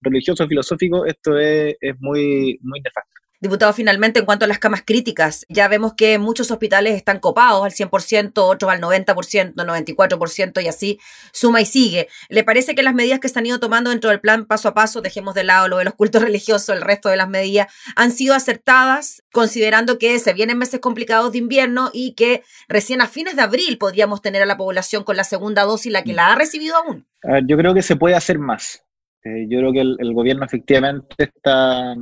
religioso, 0.01 0.47
filosófico, 0.47 1.05
esto 1.05 1.37
es, 1.37 1.75
muy, 1.99 2.59
muy 2.61 2.81
nefasto. 2.81 3.19
Diputado, 3.41 3.71
finalmente, 3.71 4.19
en 4.19 4.25
cuanto 4.25 4.43
a 4.43 4.49
las 4.49 4.59
camas 4.59 4.83
críticas, 4.85 5.45
ya 5.47 5.69
vemos 5.69 5.93
que 5.93 6.17
muchos 6.17 6.51
hospitales 6.51 6.97
están 6.97 7.19
copados 7.19 7.63
al 7.63 7.71
100%, 7.71 8.33
otros 8.35 8.69
al 8.69 8.81
90%, 8.81 9.53
94% 9.53 10.61
y 10.61 10.67
así 10.67 10.99
suma 11.31 11.61
y 11.61 11.65
sigue. 11.65 12.09
¿Le 12.27 12.43
parece 12.43 12.75
que 12.75 12.83
las 12.83 12.93
medidas 12.93 13.21
que 13.21 13.29
se 13.29 13.39
han 13.39 13.45
ido 13.45 13.61
tomando 13.61 13.91
dentro 13.91 14.09
del 14.09 14.19
plan 14.19 14.43
paso 14.45 14.67
a 14.67 14.73
paso, 14.73 14.99
dejemos 14.99 15.35
de 15.35 15.45
lado 15.45 15.69
lo 15.69 15.77
de 15.77 15.85
los 15.85 15.93
cultos 15.93 16.21
religiosos, 16.21 16.75
el 16.75 16.81
resto 16.81 17.07
de 17.07 17.15
las 17.15 17.29
medidas, 17.29 17.73
han 17.95 18.11
sido 18.11 18.35
acertadas, 18.35 19.23
considerando 19.31 19.99
que 19.99 20.19
se 20.19 20.33
vienen 20.33 20.57
meses 20.57 20.81
complicados 20.81 21.31
de 21.31 21.37
invierno 21.37 21.91
y 21.93 22.15
que 22.15 22.43
recién 22.67 22.99
a 22.99 23.07
fines 23.07 23.37
de 23.37 23.41
abril 23.41 23.77
podríamos 23.77 24.21
tener 24.21 24.41
a 24.41 24.47
la 24.47 24.57
población 24.57 25.05
con 25.05 25.15
la 25.15 25.23
segunda 25.23 25.63
dosis, 25.63 25.93
la 25.93 26.03
que 26.03 26.11
la 26.11 26.33
ha 26.33 26.35
recibido 26.35 26.75
aún? 26.75 27.05
yo 27.45 27.57
creo 27.57 27.73
que 27.73 27.81
se 27.81 27.95
puede 27.95 28.15
hacer 28.15 28.37
más. 28.37 28.83
Eh, 29.23 29.47
yo 29.49 29.59
creo 29.59 29.73
que 29.73 29.81
el, 29.81 30.13
gobierno 30.13 30.45
efectivamente 30.45 31.15
está, 31.19 31.93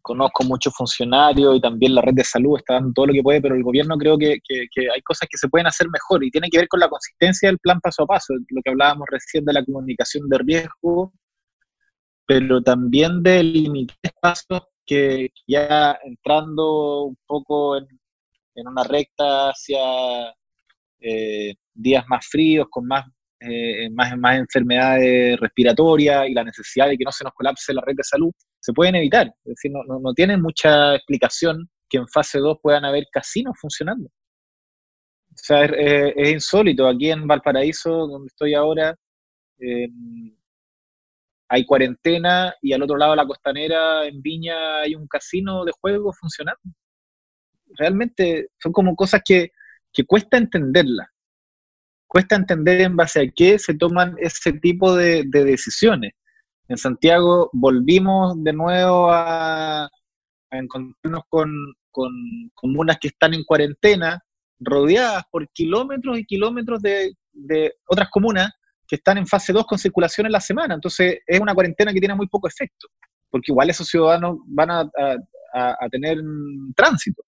conozco 0.00 0.44
muchos 0.44 0.74
funcionarios 0.74 1.56
y 1.56 1.60
también 1.60 1.94
la 1.94 2.02
red 2.02 2.14
de 2.14 2.24
salud 2.24 2.58
está 2.58 2.74
dando 2.74 2.92
todo 2.92 3.06
lo 3.06 3.12
que 3.12 3.22
puede, 3.22 3.40
pero 3.40 3.54
el 3.54 3.62
gobierno 3.62 3.96
creo 3.96 4.16
que, 4.18 4.38
hay 4.94 5.02
cosas 5.02 5.28
que 5.28 5.38
se 5.38 5.48
pueden 5.48 5.66
hacer 5.66 5.88
mejor 5.90 6.22
y 6.22 6.30
tiene 6.30 6.48
que 6.50 6.58
ver 6.58 6.68
con 6.68 6.80
la 6.80 6.88
consistencia 6.88 7.48
del 7.48 7.58
plan 7.58 7.80
paso 7.80 8.04
a 8.04 8.06
paso, 8.06 8.34
lo 8.48 8.62
que 8.62 8.70
hablábamos 8.70 9.06
recién 9.10 9.44
de 9.44 9.54
la 9.54 9.64
comunicación 9.64 10.28
de 10.28 10.38
riesgo, 10.38 11.12
pero 12.26 12.62
también 12.62 13.22
de 13.22 13.42
limitar 13.42 13.96
espacios 14.02 14.62
que 14.86 15.30
ya 15.46 15.98
entrando 16.04 17.04
un 17.04 17.18
poco 17.26 17.76
en, 17.76 17.88
una 18.56 18.84
recta 18.84 19.50
hacia 19.50 20.34
eh, 21.00 21.54
días 21.72 22.04
más 22.08 22.26
fríos, 22.26 22.68
con 22.70 22.86
más 22.86 23.04
eh, 23.40 23.90
más, 23.90 24.16
más 24.16 24.38
enfermedades 24.38 25.38
respiratorias 25.38 26.28
y 26.28 26.34
la 26.34 26.44
necesidad 26.44 26.88
de 26.88 26.96
que 26.96 27.04
no 27.04 27.12
se 27.12 27.24
nos 27.24 27.32
colapse 27.34 27.74
la 27.74 27.82
red 27.84 27.94
de 27.96 28.04
salud, 28.04 28.32
se 28.60 28.72
pueden 28.72 28.94
evitar. 28.94 29.26
Es 29.26 29.54
decir, 29.56 29.70
no, 29.70 29.82
no, 29.84 30.00
no 30.00 30.14
tiene 30.14 30.36
mucha 30.36 30.94
explicación 30.94 31.68
que 31.88 31.98
en 31.98 32.08
fase 32.08 32.38
2 32.38 32.58
puedan 32.62 32.84
haber 32.84 33.04
casinos 33.12 33.54
funcionando. 33.60 34.08
O 35.34 35.36
sea, 35.36 35.64
es, 35.64 36.30
insólito. 36.30 36.86
Aquí 36.86 37.10
en 37.10 37.26
Valparaíso, 37.26 37.90
donde 38.06 38.28
estoy 38.28 38.54
ahora, 38.54 38.94
eh, 39.58 39.88
hay 41.48 41.66
cuarentena 41.66 42.54
y 42.62 42.72
al 42.72 42.82
otro 42.82 42.96
lado 42.96 43.12
de 43.12 43.16
la 43.16 43.26
costanera, 43.26 44.06
en 44.06 44.22
Viña, 44.22 44.80
hay 44.80 44.94
un 44.94 45.06
casino 45.08 45.64
de 45.64 45.72
juego 45.80 46.12
funcionando. 46.12 46.62
Realmente 47.76 48.48
son 48.62 48.72
como 48.72 48.94
cosas 48.94 49.22
que, 49.24 49.50
que 49.92 50.04
cuesta 50.04 50.36
entenderlas 50.36 51.08
cuesta 52.14 52.36
entender 52.36 52.80
en 52.80 52.94
base 52.94 53.20
a 53.20 53.28
qué 53.34 53.58
se 53.58 53.74
toman 53.74 54.14
ese 54.18 54.52
tipo 54.52 54.94
de, 54.94 55.24
decisiones. 55.24 56.12
En 56.68 56.76
Santiago 56.76 57.50
volvimos 57.52 58.40
de 58.44 58.52
nuevo 58.52 59.10
a, 59.10 59.90
encontrarnos 60.52 61.24
con, 61.28 61.50
comunas 62.54 62.98
que 63.00 63.08
están 63.08 63.34
en 63.34 63.42
cuarentena, 63.42 64.22
rodeadas 64.60 65.24
por 65.28 65.48
kilómetros 65.48 66.16
y 66.16 66.24
kilómetros 66.24 66.80
de, 66.82 67.16
otras 67.88 68.08
comunas 68.10 68.48
que 68.86 68.94
están 68.94 69.18
en 69.18 69.26
fase 69.26 69.52
2 69.52 69.66
con 69.66 69.76
circulación 69.76 70.26
en 70.26 70.32
la 70.32 70.40
semana. 70.40 70.74
Entonces 70.74 71.18
es 71.26 71.40
una 71.40 71.52
cuarentena 71.52 71.92
que 71.92 71.98
tiene 71.98 72.14
muy 72.14 72.28
poco 72.28 72.46
efecto, 72.46 72.86
porque 73.28 73.50
igual 73.50 73.70
esos 73.70 73.88
ciudadanos 73.88 74.36
van 74.46 74.70
a, 74.70 74.88
a 75.52 75.88
tener 75.90 76.18
tránsito. 76.76 77.24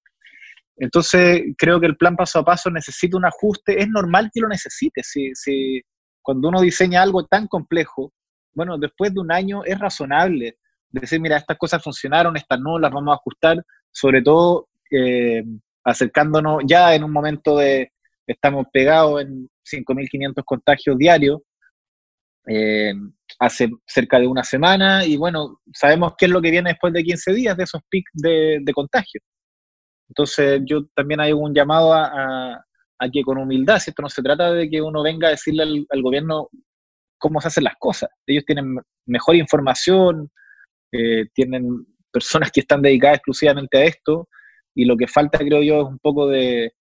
Entonces, 0.76 1.42
creo 1.56 1.80
que 1.80 1.86
el 1.86 1.96
plan 1.96 2.16
paso 2.16 2.40
a 2.40 2.44
paso 2.44 2.70
necesita 2.70 3.16
un 3.16 3.24
ajuste. 3.24 3.80
Es 3.80 3.88
normal 3.88 4.30
que 4.32 4.40
lo 4.40 4.48
necesite. 4.48 5.02
Si, 5.02 5.34
si, 5.34 5.82
cuando 6.22 6.48
uno 6.48 6.60
diseña 6.60 7.02
algo 7.02 7.24
tan 7.24 7.46
complejo, 7.46 8.12
bueno, 8.54 8.78
después 8.78 9.12
de 9.14 9.20
un 9.20 9.32
año 9.32 9.64
es 9.64 9.78
razonable 9.78 10.58
decir, 11.00 11.20
mira, 11.20 11.36
estas 11.36 11.58
cosas 11.58 11.82
funcionaron, 11.82 12.36
estas 12.36 12.60
no, 12.60 12.78
las 12.78 12.92
vamos 12.92 13.12
a 13.12 13.16
ajustar, 13.16 13.62
sobre 13.90 14.22
todo 14.22 14.68
eh, 14.90 15.44
acercándonos 15.84 16.62
ya 16.66 16.94
en 16.94 17.04
un 17.04 17.12
momento 17.12 17.56
de, 17.58 17.92
estamos 18.26 18.66
pegados 18.72 19.22
en 19.22 19.48
5.500 19.64 20.42
contagios 20.44 20.98
diarios, 20.98 21.40
eh, 22.48 22.94
hace 23.40 23.70
cerca 23.86 24.20
de 24.20 24.26
una 24.26 24.44
semana, 24.44 25.04
y 25.04 25.16
bueno, 25.16 25.60
sabemos 25.72 26.14
qué 26.16 26.26
es 26.26 26.30
lo 26.30 26.40
que 26.40 26.50
viene 26.50 26.70
después 26.70 26.92
de 26.92 27.02
15 27.02 27.32
días 27.32 27.56
de 27.56 27.64
esos 27.64 27.82
picos 27.88 28.12
de, 28.14 28.60
de. 28.62 28.72
Entonces 30.08 30.62
yo 30.64 30.86
también 30.94 31.20
hay 31.20 31.32
un 31.32 31.54
llamado 31.54 31.92
a, 31.92 32.62
que 33.12 33.22
con 33.22 33.38
humildad, 33.38 33.78
si 33.78 33.90
esto 33.90 34.02
no 34.02 34.08
se 34.08 34.22
trata 34.22 34.52
de 34.52 34.68
que 34.70 34.80
uno 34.80 35.02
venga 35.02 35.28
a 35.28 35.32
decirle 35.32 35.62
al, 35.62 36.02
gobierno 36.02 36.48
cómo 37.18 37.40
se 37.40 37.48
hacen 37.48 37.64
las 37.64 37.76
cosas. 37.78 38.08
Ellos 38.26 38.44
tienen 38.46 38.78
mejor 39.06 39.36
información, 39.36 40.30
eh, 40.92 41.26
tienen 41.34 41.86
personas 42.10 42.50
que 42.50 42.60
están 42.60 42.82
dedicadas 42.82 43.18
exclusivamente 43.18 43.78
a 43.78 43.84
esto, 43.84 44.28
y 44.74 44.84
lo 44.84 44.96
que 44.96 45.06
falta, 45.06 45.38
creo 45.38 45.62
yo, 45.62 45.82
es 45.82 45.88
un 45.88 45.98
poco 45.98 46.28
de, 46.28 46.72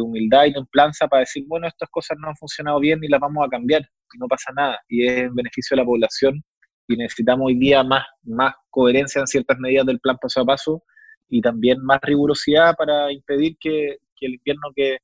humildad 0.00 0.46
y 0.46 0.52
templanza 0.52 1.06
para 1.06 1.20
decir, 1.20 1.44
bueno, 1.46 1.68
estas 1.68 1.88
cosas 1.90 2.16
no 2.20 2.28
han 2.28 2.36
funcionado 2.36 2.80
bien 2.80 2.98
y 3.02 3.08
las 3.08 3.20
vamos 3.20 3.46
a 3.46 3.48
cambiar, 3.48 3.82
y 3.82 4.18
no 4.18 4.26
pasa 4.26 4.52
nada, 4.56 4.80
y 4.88 5.06
es 5.06 5.18
en 5.24 5.34
beneficio 5.34 5.76
de 5.76 5.82
la 5.82 5.86
población, 5.86 6.42
y 6.88 6.96
necesitamos 6.96 7.46
hoy 7.46 7.58
día 7.58 7.82
más, 7.84 8.04
más 8.22 8.54
coherencia 8.70 9.20
en 9.20 9.26
ciertas 9.26 9.58
medidas 9.58 9.86
del 9.86 10.00
plan 10.00 10.16
paso 10.20 10.40
a 10.40 10.44
paso, 10.44 10.82
y 11.32 11.40
también 11.40 11.82
más 11.82 11.98
rigurosidad 12.02 12.74
para 12.76 13.10
impedir 13.10 13.56
que, 13.58 13.96
el 14.20 14.34
invierno 14.34 14.68
que, 14.76 14.98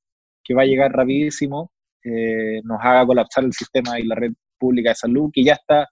va 0.55 0.63
a 0.63 0.67
llegar 0.67 0.93
rapidísimo 0.93 1.73
eh, 2.05 2.61
nos 2.63 2.79
haga 2.81 3.05
colapsar 3.05 3.45
el 3.45 3.53
sistema 3.53 3.99
y 3.99 4.05
la 4.05 4.15
red 4.15 4.33
pública 4.57 4.91
de 4.91 4.95
salud 4.95 5.31
que 5.33 5.45
ya 5.45 5.55
está 5.55 5.89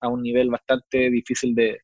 a 0.00 0.08
un 0.08 0.22
nivel 0.22 0.50
bastante 0.50 1.08
difícil 1.10 1.54
de, 1.54 1.78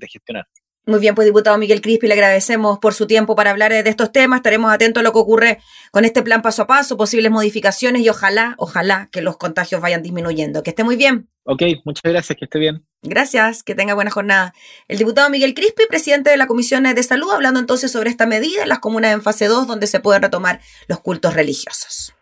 gestionar. 0.00 0.44
Muy 0.86 0.98
bien, 0.98 1.14
pues 1.14 1.26
diputado 1.26 1.56
Miguel 1.58 1.80
Crispi, 1.80 2.06
le 2.06 2.14
agradecemos 2.14 2.78
por 2.80 2.92
su 2.92 3.06
tiempo 3.06 3.36
para 3.36 3.50
hablar 3.50 3.72
de 3.72 3.88
estos 3.88 4.12
temas. 4.12 4.38
Estaremos 4.38 4.72
atentos 4.72 5.00
a 5.00 5.04
lo 5.04 5.12
que 5.12 5.18
ocurre 5.18 5.58
con 5.90 6.04
este 6.04 6.22
plan 6.22 6.42
paso 6.42 6.62
a 6.62 6.66
paso, 6.66 6.96
posibles 6.96 7.30
modificaciones 7.30 8.02
y 8.02 8.08
ojalá, 8.08 8.54
ojalá 8.58 9.08
que 9.12 9.22
los 9.22 9.36
contagios 9.36 9.80
vayan 9.80 10.02
disminuyendo. 10.02 10.62
Que 10.62 10.70
esté 10.70 10.84
muy 10.84 10.96
bien. 10.96 11.31
Ok, 11.44 11.62
muchas 11.84 12.04
gracias, 12.04 12.38
que 12.38 12.44
esté 12.44 12.58
bien. 12.58 12.86
Gracias, 13.02 13.64
que 13.64 13.74
tenga 13.74 13.94
buena 13.94 14.10
jornada. 14.10 14.54
El 14.86 14.98
diputado 14.98 15.28
Miguel 15.28 15.54
Crispi, 15.54 15.86
presidente 15.88 16.30
de 16.30 16.36
la 16.36 16.46
Comisión 16.46 16.84
de 16.84 17.02
Salud, 17.02 17.32
hablando 17.32 17.58
entonces 17.58 17.90
sobre 17.90 18.10
esta 18.10 18.26
medida 18.26 18.62
en 18.62 18.68
las 18.68 18.78
comunas 18.78 19.12
en 19.12 19.22
fase 19.22 19.46
2 19.46 19.66
donde 19.66 19.88
se 19.88 19.98
pueden 19.98 20.22
retomar 20.22 20.60
los 20.86 21.00
cultos 21.00 21.34
religiosos. 21.34 22.14